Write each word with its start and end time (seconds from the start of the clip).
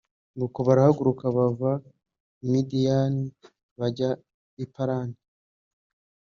Nuko 0.35 0.59
barahaguruka 0.67 1.25
bava 1.37 1.71
i 2.45 2.45
Midiyani 2.51 3.25
bajya 3.79 4.09
i 4.63 4.65
Parani 4.73 5.17